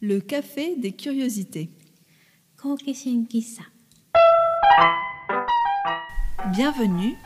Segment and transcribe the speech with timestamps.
[0.00, 1.70] Le café des curiosités.
[6.52, 7.16] Bienvenue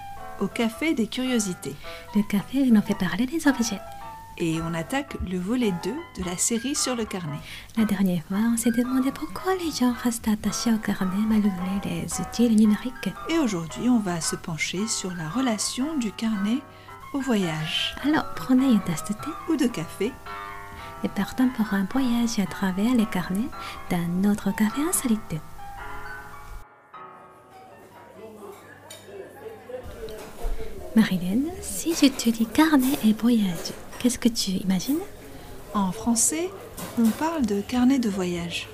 [0.40, 1.74] au café des curiosités.
[2.14, 3.78] Le café nous fait parler des objets.
[4.38, 7.40] Et on attaque le volet 2 de la série sur le carnet.
[7.76, 11.50] La dernière fois, on s'est demandé pourquoi les gens restent attachés au carnet malgré
[11.84, 13.10] les outils numériques.
[13.28, 16.60] Et aujourd'hui, on va se pencher sur la relation du carnet
[17.12, 17.94] au voyage.
[18.02, 20.10] Alors, prenez une tasse de thé ou de café
[21.04, 23.48] et partons pour un voyage à travers les carnets
[23.90, 25.40] d'un autre café insolite.
[30.94, 34.98] Marilyn, si je te dis carnet et voyage, qu'est-ce que tu imagines?
[35.74, 36.50] En français,
[36.98, 38.68] on parle de carnet de voyage.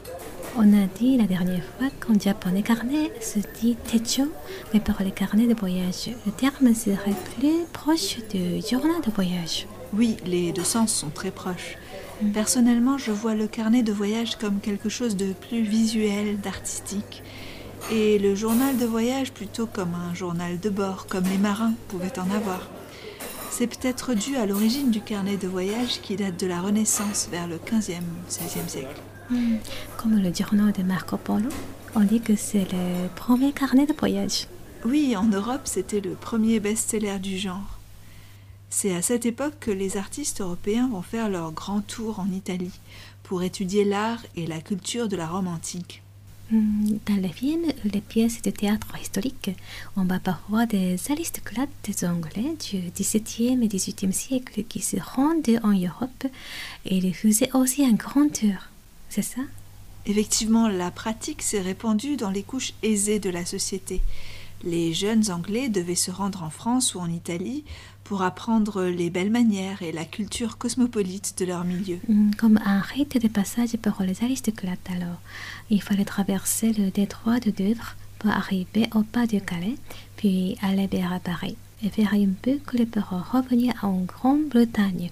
[0.57, 4.25] On a dit la dernière fois qu'en japonais carnet se dit techo,
[4.75, 9.69] mais pour les carnets de voyage, le terme serait plus proche du journal de voyage.
[9.93, 11.77] Oui, les deux sens sont très proches.
[12.33, 17.23] Personnellement, je vois le carnet de voyage comme quelque chose de plus visuel, d'artistique.
[17.93, 22.19] Et le journal de voyage plutôt comme un journal de bord, comme les marins pouvaient
[22.19, 22.69] en avoir.
[23.51, 27.47] C'est peut-être dû à l'origine du carnet de voyage qui date de la Renaissance vers
[27.47, 29.01] le 15e, 16e siècle.
[29.31, 29.57] Hmm,
[29.97, 31.49] Comme le journal de Marco Polo,
[31.95, 34.47] on dit que c'est le premier carnet de voyage.
[34.85, 37.78] Oui, en Europe, c'était le premier best-seller du genre.
[38.71, 42.79] C'est à cette époque que les artistes européens vont faire leur grand tour en Italie
[43.23, 46.03] pour étudier l'art et la culture de la Rome antique.
[46.51, 49.51] Hmm, Dans les films les pièces de théâtre historique,
[49.97, 51.69] on voit parfois des aristocrates
[52.05, 56.25] anglais du XVIIe et XVIIIe siècle qui se rendent en Europe
[56.87, 58.69] et ils faisaient aussi un grand tour.
[59.11, 59.43] C'est ça?
[60.07, 64.01] Effectivement, la pratique s'est répandue dans les couches aisées de la société.
[64.65, 67.65] Les jeunes Anglais devaient se rendre en France ou en Italie
[68.03, 71.99] pour apprendre les belles manières et la culture cosmopolite de leur milieu.
[72.09, 75.21] Hmm, Comme un rite de passage pour les aristocrates alors.
[75.71, 79.77] Il fallait traverser le détroit de Douvres pour arriver au pas du Calais,
[80.17, 85.11] puis aller vers Paris et faire une boucle pour revenir en Grande-Bretagne.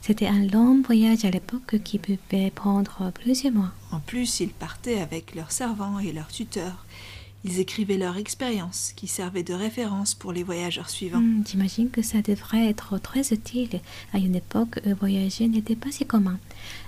[0.00, 3.72] C'était un long voyage à l'époque qui pouvait prendre plusieurs mois.
[3.92, 6.86] En plus, ils partaient avec leurs servants et leurs tuteurs.
[7.44, 11.20] Ils écrivaient leur expérience qui servait de référence pour les voyageurs suivants.
[11.20, 13.80] Hmm, J'imagine que ça devrait être très utile
[14.12, 16.38] à une époque voyager n'était pas si commun.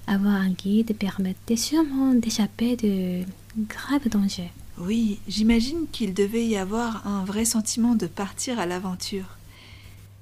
[0.06, 3.22] Avoir un guide permettait sûrement d'échapper de
[3.68, 4.50] graves dangers.
[4.78, 9.36] Oui, j'imagine qu'il devait y avoir un vrai sentiment de partir à l'aventure.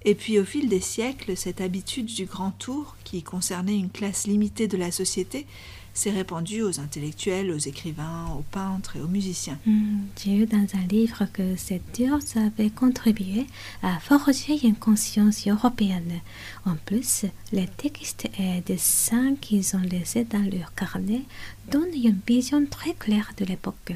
[0.05, 4.27] Et puis au fil des siècles, cette habitude du grand tour, qui concernait une classe
[4.27, 5.47] limitée de la société,
[5.97, 9.59] s'est répandue aux intellectuels, aux écrivains, aux peintres et aux musiciens.
[9.67, 13.47] Hmm, J'ai lu dans un livre que cette tour avait contribué
[13.83, 16.21] à forger une conscience européenne.
[16.65, 21.23] En plus, les textes et dessins qu'ils ont laissés dans leur carnet
[21.71, 23.93] donnent une vision très claire de l'époque.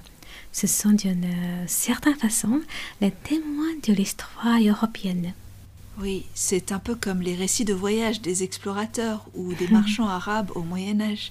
[0.53, 1.29] Ce sont d'une
[1.67, 2.61] certaine façon
[3.01, 5.33] les témoins de l'histoire européenne.
[6.01, 10.51] Oui, c'est un peu comme les récits de voyage des explorateurs ou des marchands arabes
[10.55, 11.31] au Moyen Âge,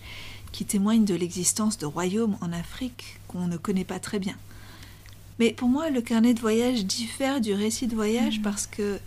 [0.51, 4.35] qui témoignent de l'existence de royaumes en Afrique qu'on ne connaît pas très bien.
[5.39, 8.99] Mais pour moi, le carnet de voyage diffère du récit de voyage parce que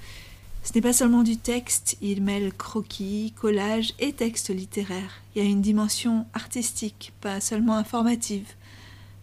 [0.65, 5.21] ce n'est pas seulement du texte, il mêle croquis, collages et textes littéraires.
[5.35, 8.47] Il y a une dimension artistique, pas seulement informative.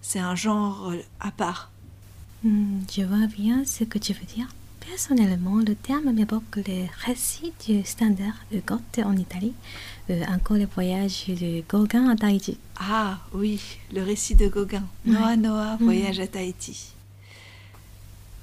[0.01, 1.71] C'est un genre euh, à part.
[2.43, 4.47] Hmm, je vois bien ce que tu veux dire.
[4.89, 9.53] Personnellement, le terme m'évoque les récits du standard de Goethe en Italie,
[10.09, 12.57] euh, encore les voyages de Gauguin à Tahiti.
[12.79, 13.61] Ah oui,
[13.93, 14.83] le récit de Gauguin.
[15.05, 15.13] Ouais.
[15.13, 15.85] Noah Noah, Mhm.
[15.85, 16.87] voyage à Tahiti.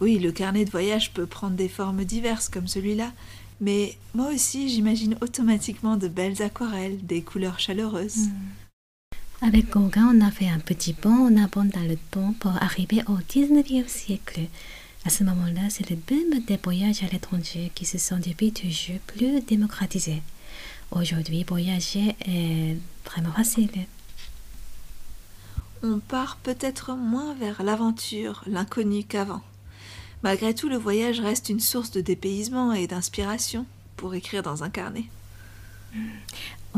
[0.00, 3.12] Oui, le carnet de voyage peut prendre des formes diverses comme celui-là,
[3.60, 8.28] mais moi aussi j'imagine automatiquement de belles aquarelles, des couleurs chaleureuses.
[9.42, 13.02] Avec Gauguin, on a fait un petit bond en avant dans le temps pour arriver
[13.08, 14.42] au 19e siècle.
[15.06, 18.98] À ce moment-là, c'est le boom des voyages à l'étranger qui se sont depuis toujours
[19.06, 20.20] plus démocratisés.
[20.90, 23.70] Aujourd'hui, voyager est vraiment facile.
[25.84, 29.42] On part peut-être moins vers l'aventure, l'inconnu qu'avant.
[30.24, 33.64] Malgré tout, le voyage reste une source de dépaysement et d'inspiration
[33.96, 35.04] pour écrire dans un carnet.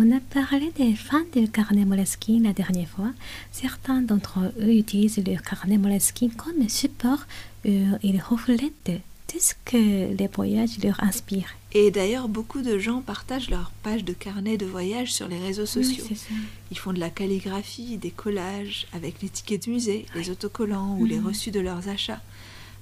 [0.01, 3.11] On a parlé des fans du carnet Moleskine la dernière fois.
[3.51, 7.27] Certains d'entre eux utilisent le carnet Moleskine comme support
[7.65, 7.71] où
[8.05, 8.93] ils reflètent
[9.27, 11.53] tout ce que les voyages leur inspirent.
[11.73, 15.67] Et d'ailleurs, beaucoup de gens partagent leurs pages de carnet de voyage sur les réseaux
[15.67, 16.05] sociaux.
[16.11, 16.17] Oui.
[16.71, 21.07] Ils font de la calligraphie, des collages avec les tickets de musée, les autocollants ou
[21.07, 21.27] les Mhm.
[21.27, 22.23] reçus de leurs achats.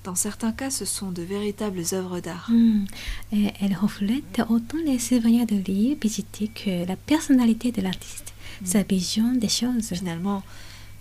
[0.06, 2.48] Dans certains cas, ce sont de véritables œuvres d'art.
[2.48, 2.84] Hmm.
[3.32, 8.32] Et elle reflète autant les souvenirs de lieux visités que la personnalité de l'artiste.
[8.64, 9.88] sa vision des choses.
[9.92, 10.44] Finalement,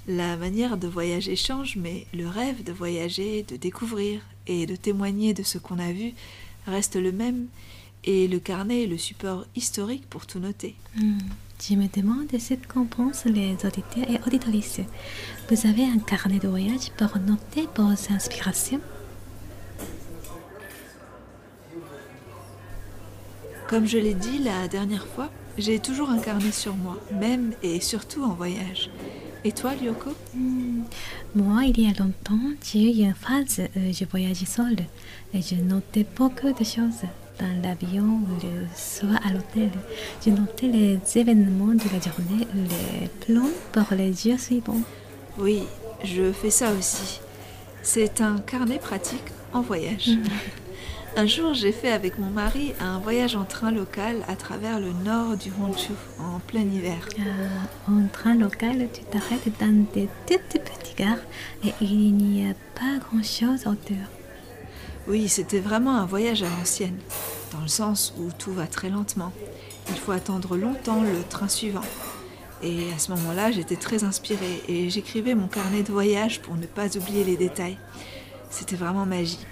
[0.07, 5.35] la manière de voyager change, mais le rêve de voyager, de découvrir et de témoigner
[5.35, 6.13] de ce qu'on a vu
[6.65, 7.45] reste le même,
[8.05, 10.73] et le carnet est le support historique pour tout noter.
[10.97, 11.19] Hmm.
[11.61, 14.81] Je me demande ce qu'en pensent les auditeurs et auditrices.
[15.49, 18.81] Vous avez un carnet de voyage pour noter vos inspirations?
[23.67, 27.79] Comme je l'ai dit la dernière fois, j'ai toujours un carnet sur moi, même et
[27.79, 28.91] surtout en voyage.
[29.43, 30.11] Et toi, Lyoko?
[30.35, 30.83] Hmm.
[31.33, 34.77] Moi, il y a longtemps, j'ai eu une phase où je voyageais seule
[35.33, 37.03] et je notais beaucoup de choses
[37.39, 39.71] dans l'avion ou le soir à l'hôtel.
[40.23, 44.81] Je notais les événements de la journée ou les plans pour les jours suivants.
[45.39, 45.63] Oui,
[46.03, 47.19] je fais ça aussi.
[47.81, 50.11] C'est un carnet pratique en voyage.
[51.17, 54.91] Un jour, j'ai fait avec mon mari un voyage en train local à travers le
[54.91, 57.07] nord du Honshu en plein hiver.
[57.17, 57.47] Euh,
[57.89, 61.23] en train local, tu t'arrêtes dans des toutes petites gares
[61.63, 63.95] et il n'y a pas grand-chose autour.
[65.07, 66.97] Oui, c'était vraiment un voyage à l'ancienne,
[67.53, 69.31] dans le sens où tout va très lentement.
[69.87, 71.85] Il faut attendre longtemps le train suivant.
[72.61, 76.65] Et à ce moment-là, j'étais très inspirée et j'écrivais mon carnet de voyage pour ne
[76.65, 77.77] pas oublier les détails.
[78.49, 79.47] C'était vraiment magique.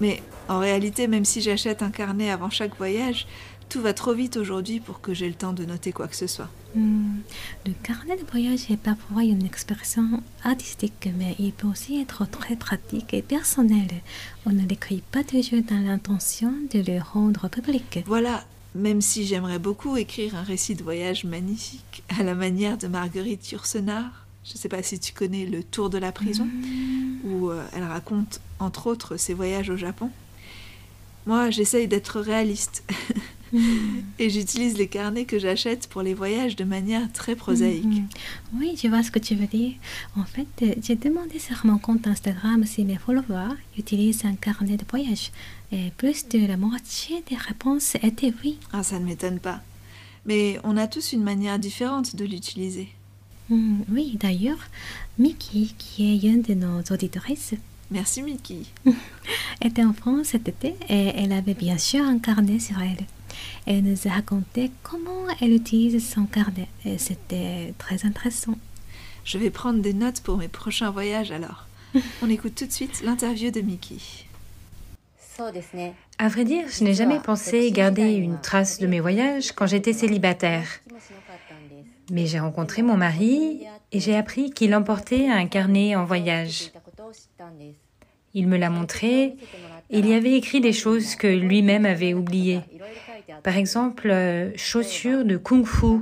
[0.00, 3.26] Mais en réalité, même si j'achète un carnet avant chaque voyage,
[3.68, 6.26] tout va trop vite aujourd'hui pour que j'ai le temps de noter quoi que ce
[6.26, 6.48] soit.
[6.74, 7.18] Hmm,
[7.66, 12.56] Le carnet de voyage est parfois une expression artistique, mais il peut aussi être très
[12.56, 13.88] pratique et personnel.
[14.46, 18.00] On ne l'écrit pas toujours dans l'intention de le rendre public.
[18.06, 18.44] Voilà,
[18.74, 23.50] même si j'aimerais beaucoup écrire un récit de voyage magnifique, à la manière de Marguerite
[23.52, 24.26] Yourcenar.
[24.44, 26.48] Je ne sais pas si tu connais Le Tour de la prison,
[27.24, 30.10] où euh, elle raconte entre autres ses voyages au Japon.
[31.26, 32.82] Moi, j'essaye d'être réaliste
[34.18, 37.84] et j'utilise les carnets que j'achète pour les voyages de manière très prosaïque.
[37.84, 38.08] Mhm.
[38.58, 39.74] Oui, je vois ce que tu veux dire.
[40.16, 44.78] En fait, euh, j'ai demandé sur mon compte Instagram si mes followers utilisent un carnet
[44.78, 45.30] de voyage.
[45.72, 48.58] Et plus de la moitié des réponses étaient oui.
[48.72, 49.60] Ah, ça ne m'étonne pas.
[50.24, 52.88] Mais on a tous une manière différente de l'utiliser.
[53.50, 54.58] Hmm, oui, d'ailleurs,
[55.18, 57.54] Mickey, qui est une de nos auditrices,
[57.90, 58.62] Merci Mickey.
[59.60, 63.04] était en France cet été et elle avait bien sûr un carnet sur elle.
[63.66, 68.56] Elle nous a raconté comment elle utilise son carnet et c'était très intéressant.
[69.24, 71.66] Je vais prendre des notes pour mes prochains voyages alors.
[72.22, 73.96] On écoute tout de suite l'interview de Mickey.
[76.18, 79.92] À vrai dire, je n'ai jamais pensé garder une trace de mes voyages quand j'étais
[79.92, 80.66] célibataire.
[82.10, 86.72] Mais j'ai rencontré mon mari et j'ai appris qu'il emportait un carnet en voyage.
[88.34, 89.36] Il me l'a montré
[89.90, 92.60] et il y avait écrit des choses que lui-même avait oubliées.
[93.42, 96.00] Par exemple, euh, chaussures de kung-fu.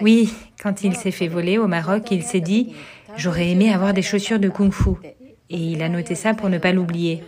[0.00, 2.74] Oui, quand il s'est fait voler au Maroc, il s'est dit
[3.16, 4.90] J'aurais aimé avoir des chaussures de kung-fu.
[5.50, 7.22] Et il a noté ça pour ne pas l'oublier.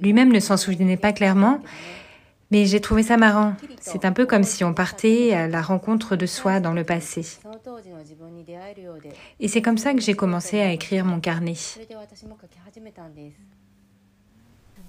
[0.00, 1.60] Lui-même ne s'en souvenait pas clairement,
[2.52, 3.54] mais j'ai trouvé ça marrant.
[3.80, 7.24] C'est un peu comme si on partait à la rencontre de soi dans le passé.
[9.40, 11.54] Et c'est comme ça que j'ai commencé à écrire mon carnet.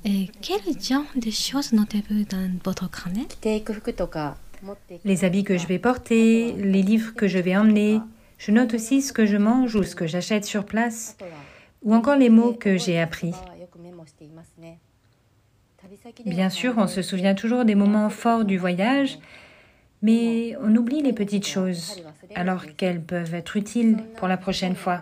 [0.03, 3.29] Et quel genre de choses notez-vous dans votre carnet?
[5.05, 8.01] Les habits que je vais porter, les livres que je vais emmener.
[8.39, 11.15] Je note aussi ce que je mange ou ce que j'achète sur place,
[11.81, 13.31] ou encore les mots que j'ai appris.
[16.25, 19.19] Bien sûr, on se souvient toujours des moments forts du voyage,
[20.01, 22.01] mais on oublie les petites choses,
[22.35, 25.01] alors qu'elles peuvent être utiles pour la prochaine fois.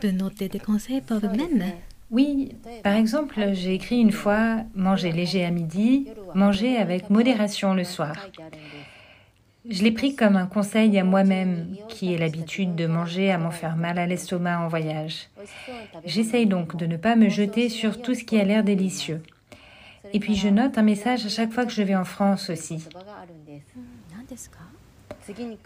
[0.00, 1.64] De noter des conseils pour vous-même.
[2.10, 7.84] Oui, par exemple, j'ai écrit une fois manger léger à midi, manger avec modération le
[7.84, 8.14] soir.
[9.68, 13.50] Je l'ai pris comme un conseil à moi-même, qui ai l'habitude de manger à m'en
[13.50, 15.30] faire mal à l'estomac en voyage.
[16.04, 19.22] J'essaye donc de ne pas me jeter sur tout ce qui a l'air délicieux.
[20.12, 22.84] Et puis je note un message à chaque fois que je vais en France aussi.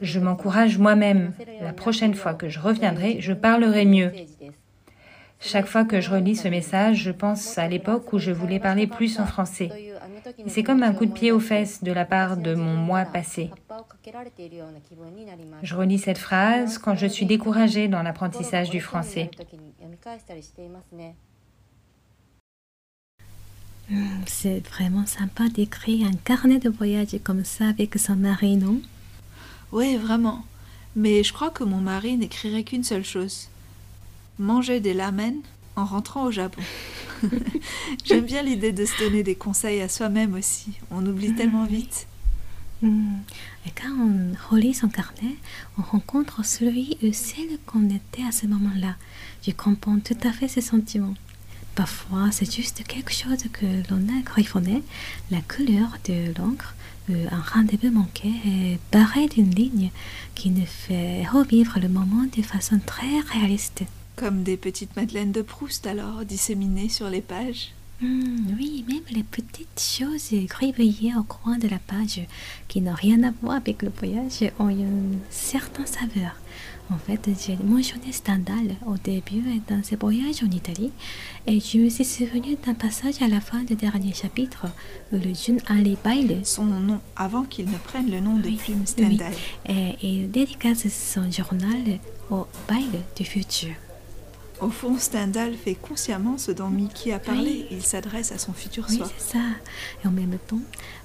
[0.01, 1.33] Je m'encourage moi-même.
[1.61, 4.13] La prochaine fois que je reviendrai, je parlerai mieux.
[5.41, 8.87] Chaque fois que je relis ce message, je pense à l'époque où je voulais parler
[8.87, 9.71] plus en français.
[10.47, 13.51] C'est comme un coup de pied aux fesses de la part de mon moi passé.
[15.63, 19.31] Je relis cette phrase quand je suis découragée dans l'apprentissage du français.
[23.89, 28.81] Hmm, C'est vraiment sympa d'écrire un carnet de voyage comme ça avec son mari, non?
[29.73, 30.45] Oui, vraiment.
[30.97, 33.49] Mais je crois que mon mari n'écrirait qu'une seule chose.
[34.39, 35.37] Manger des ramen
[35.77, 36.63] en rentrant au Japon.
[38.05, 40.79] J'aime bien l'idée de se donner des conseils à soi-même aussi.
[40.91, 42.07] On oublie tellement vite.
[42.83, 43.19] Hmm.
[43.67, 45.37] Et quand on relit son carnet,
[45.79, 48.95] on rencontre celui ou celle qu'on était à ce moment-là.
[49.47, 51.15] Je comprends tout à fait ces sentiments.
[51.75, 54.83] Parfois, c'est juste quelque chose que l'on a griffonné,
[55.31, 56.75] la couleur de l'encre,
[57.11, 59.91] un rendez-vous manqué est barré d'une ligne
[60.35, 63.85] qui nous fait revivre le moment de façon très réaliste.
[64.19, 67.73] Comme des petites madeleines de Proust alors, disséminées sur les pages.
[68.01, 72.21] Hmm, oui, même les petites choses gribouillées au coin de la page
[72.67, 76.33] qui n'ont rien à voir avec le voyage ont une certaine saveur.
[76.91, 80.91] En fait, j'ai mentionné Stendhal au début dans ce voyage en Italie
[81.47, 84.67] et je me suis souvenu d'un passage à la fin du dernier chapitre
[85.13, 88.87] où le jeune Ali Baile, Son nom avant qu'il ne prenne le nom de plume
[88.87, 89.33] Stendhal.
[89.69, 91.99] et il dédicace son journal
[92.31, 93.71] au Baile du futur.
[94.61, 97.67] Au fond, Stendhal fait consciemment ce dont Mickey a parlé.
[97.71, 99.11] Il s'adresse à son futur Oui, soi.
[99.17, 99.45] c'est ça.
[100.05, 100.61] Et en même temps,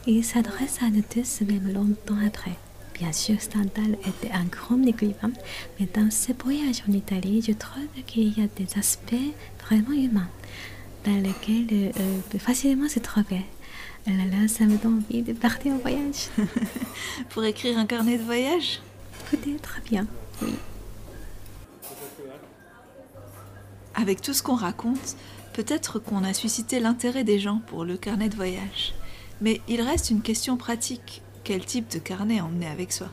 [0.07, 2.57] il s'adresse à nous tous même longtemps après.
[2.95, 5.31] Bien sûr, Stendhal était un grand écrivain,
[5.79, 9.13] mais dans ce voyage en Italie, je trouve qu'il y a des aspects
[9.67, 10.29] vraiment humains
[11.05, 13.41] dans lesquels euh, euh, peut facilement se trouver.
[14.07, 16.27] Ah là là, ça me donne envie de partir en voyage.
[17.29, 18.81] Pour écrire un carnet de voyage?
[19.31, 20.07] Peut-être bien,
[20.41, 20.53] oui.
[23.94, 25.16] Avec tout ce qu'on raconte,
[25.52, 28.94] peut-être qu'on a suscité l'intérêt des gens pour le carnet de voyage.
[29.40, 31.22] Mais il reste une question pratique.
[31.44, 33.08] Quel type de carnet emmener avec soi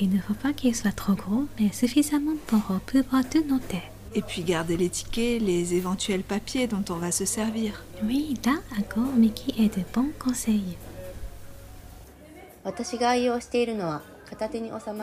[0.00, 3.82] Il ne faut pas qu'il soit trop gros, mais suffisamment pour pouvoir tout noter.
[4.14, 7.84] Et puis garder les tickets, les éventuels papiers dont on va se servir.
[8.04, 10.76] Oui, là encore, Mickey est de bons conseils.
[12.64, 14.11] 私が愛用しているのは片手に収まる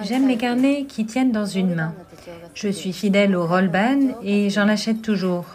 [0.02, 1.94] J'aime les carnets qui tiennent dans une main.
[2.54, 5.46] Je suis fidèle au rollban et j'en achète toujours.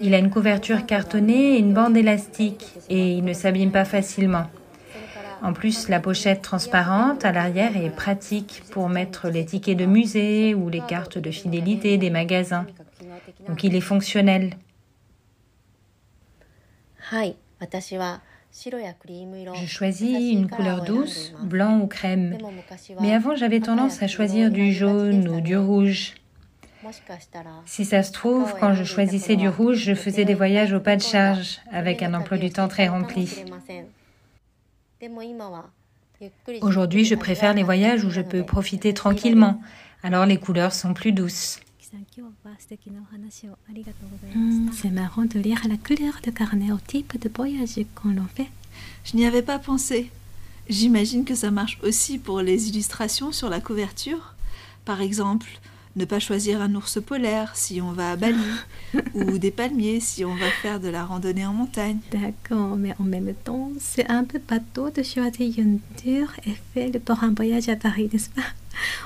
[0.00, 4.46] Il a une couverture cartonnée et une bande élastique et il ne s'abîme pas facilement.
[5.42, 10.54] En plus, la pochette transparente à l'arrière est pratique pour mettre les tickets de musée
[10.54, 12.66] ou les cartes de fidélité des magasins.
[13.48, 14.56] Donc il est fonctionnel.
[18.52, 22.36] Je choisis une couleur douce, blanc ou crème.
[23.00, 26.14] Mais avant, j'avais tendance à choisir du jaune ou du rouge.
[27.64, 30.96] Si ça se trouve, quand je choisissais du rouge, je faisais des voyages au pas
[30.96, 33.44] de charge, avec un emploi du temps très rempli.
[36.60, 39.60] Aujourd'hui, je préfère les voyages où je peux profiter tranquillement,
[40.02, 41.58] alors les couleurs sont plus douces.
[44.72, 48.48] C'est marrant de lire la couleur de carnet au type de voyage qu'on l'on fait.
[49.04, 50.10] Je n'y avais pas pensé.
[50.68, 54.34] J'imagine que ça marche aussi pour les illustrations sur la couverture.
[54.84, 55.48] Par exemple,
[55.96, 58.38] ne pas choisir un ours polaire si on va à Bali,
[59.14, 61.98] ou des palmiers si on va faire de la randonnée en montagne.
[62.10, 67.22] D'accord, mais en même temps, c'est un peu bateau de choisir une tour Eiffel pour
[67.22, 68.42] un voyage à Paris, n'est-ce pas?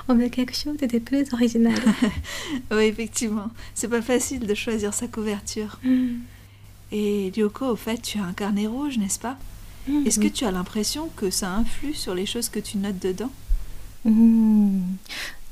[0.07, 1.79] On veut quelque chose de plus original.
[2.71, 5.79] Oui, effectivement, c'est pas facile de choisir sa couverture.
[5.83, 6.19] Hmm,
[6.91, 9.37] Et Lyoko, au fait, tu as un carnet rouge, n'est-ce pas?
[9.87, 12.99] Hmm, Est-ce que tu as l'impression que ça influe sur les choses que tu notes
[12.99, 13.31] dedans?
[14.05, 14.81] Hmm,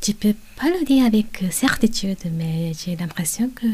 [0.06, 3.68] Je peux pas le dire avec certitude, mais j'ai l'impression que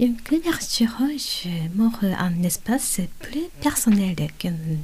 [0.00, 4.78] une couverture rouge m'offre un espace plus personnel qu'une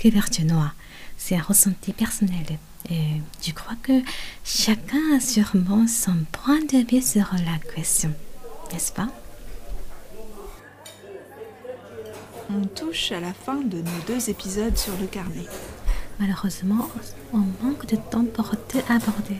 [0.00, 0.74] couverture noire.
[1.16, 2.46] C'est un ressenti personnel.
[2.88, 4.00] Et je crois que
[4.44, 8.12] chacun a sûrement son point de vue sur la question,
[8.72, 9.08] n'est-ce pas?
[12.52, 15.46] On touche à la fin de nos deux épisodes sur le carnet.
[16.18, 16.88] Malheureusement,
[17.32, 19.36] on manque de temps pour tout aborder.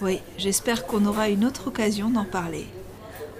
[0.00, 2.66] Oui, j'espère qu'on aura une autre occasion d'en parler.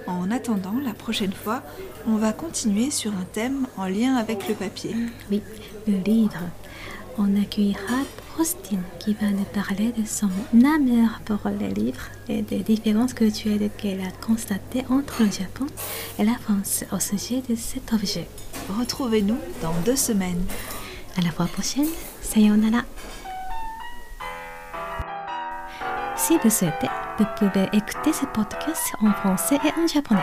[0.07, 1.63] En attendant, la prochaine fois,
[2.07, 4.95] on va continuer sur un thème en lien avec le papier.
[5.31, 5.43] Oui,
[5.87, 6.41] le livre.
[7.19, 8.05] On accueillera
[8.37, 13.71] Faustine qui va nous parler de son amour pour les livres et des différences culturelles
[13.77, 15.67] qu'elle a constatées entre le Japon
[16.19, 18.27] et la France au sujet de cet objet.
[18.79, 20.45] Retrouvez-nous dans deux semaines.
[21.19, 21.89] À la fois prochaine,
[22.23, 22.83] sayonara.
[26.17, 26.89] Si vous souhaitez,
[27.19, 30.21] vous pouvez écouter ce podcast en français et en japonais.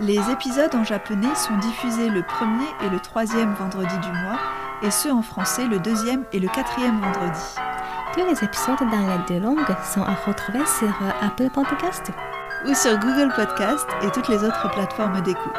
[0.00, 4.40] Les épisodes en japonais sont diffusés le premier et le troisième vendredi du mois,
[4.82, 7.54] et ceux en français le deuxième et le quatrième vendredi.
[8.14, 12.12] Tous les épisodes dans les deux langues sont à retrouver sur euh, Apple Podcast.
[12.66, 15.52] Ou sur Google Podcast et toutes les autres plateformes d'écoute.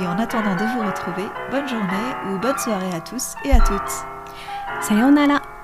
[0.00, 3.60] Et en attendant de vous retrouver, bonne journée ou bonne soirée à tous et à
[3.60, 4.06] toutes.
[4.80, 5.55] Sayonara.